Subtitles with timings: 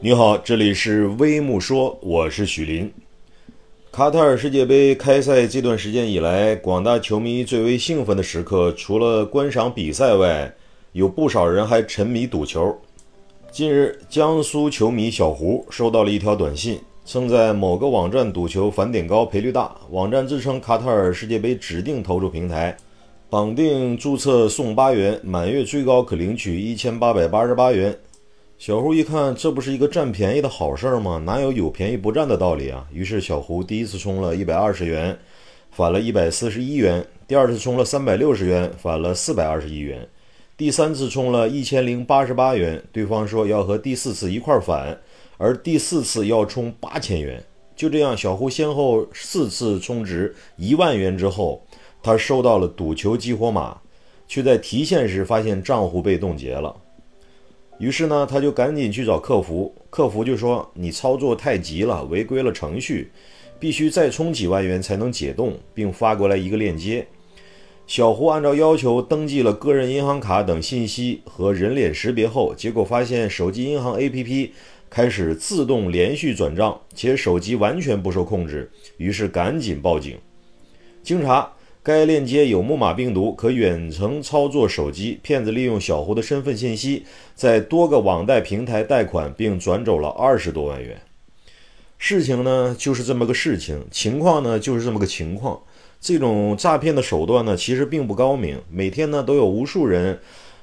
[0.00, 2.88] 你好，这里是微木说，我是许林。
[3.90, 10.54] 卡塔尔世界杯开赛这段时间以来，广大球迷最为兴奋的时刻，除了观赏比赛外，
[10.92, 12.78] 有不少人还沉迷赌球。
[13.50, 19.74] 近日，江苏球迷小胡收到了一条短信，称在某个网站赌球返点高、赔率大。
[19.90, 22.76] 网站自称卡塔尔世界杯指定投注平台，
[23.28, 27.98] 绑定注册送八元，满月最高可领取一千八百八十八元。
[28.58, 31.22] 小胡一看，这不是一个占便宜的好事儿吗？
[31.24, 32.84] 哪有有便宜不占的道理啊？
[32.92, 35.16] 于是小胡第一次充了一百二十元，
[35.70, 40.00] 返了一百四十一元；第二次充了三百六十元，返了四百二十一元；
[40.56, 44.98] 第三次充了一千零八十八元，对方说要和第四次一块儿返，
[45.36, 47.40] 而第四次要充八千元。
[47.76, 51.64] 就这样，小胡先后四次充值一万元之后，
[52.02, 53.78] 他收到了赌球激活码，
[54.26, 56.74] 却在提现时发现账户被冻结了。
[57.78, 63.10] 于是呢，他就赶紧去找客服，客服就说你操作太急了，违规了程序，
[63.60, 67.06] 必须再充几万元才能解冻，并发过来一个链接。
[67.86, 74.50] 小胡按照要求登记了个人银行卡等信息和人脸识别后，结果发现手机银行 APP
[74.90, 80.18] 开始自动连续转账，且手机完全不受控制，于是赶紧报警。
[81.02, 81.52] 经查。
[81.82, 85.18] 该链接有木马病毒，可远程操作手机。
[85.22, 87.04] 骗子利用小胡的身份信息，
[87.34, 91.00] 在多个网贷平台贷款，并转走了二十多万元。
[91.96, 95.58] 事情呢，就是这么个事情；情况呢，就是这么个情况。
[96.00, 98.60] 这种诈骗的手段呢，其实并不高明。
[98.70, 100.20] 每天呢，都有无数人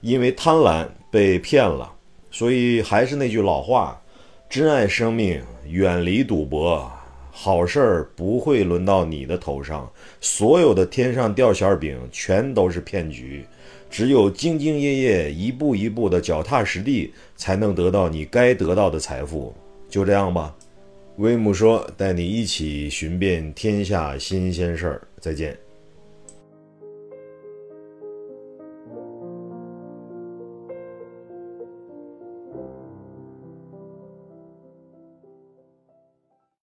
[0.00, 1.92] 因为贪婪被骗了。
[2.30, 4.00] 所以，还是那句老话：
[4.48, 6.90] 珍爱生命，远离赌博。
[7.40, 9.88] 好事儿不会轮到你的头上，
[10.20, 13.44] 所有的天上掉馅饼全都是骗局，
[13.88, 19.54] 只有兢兢业业、一步一步的脚踏实地，才能得到你该得到的财富。
[19.88, 20.52] 就这样吧，
[21.18, 25.02] 威姆说，带你一起寻遍天下新鲜事儿。
[25.20, 25.56] 再见。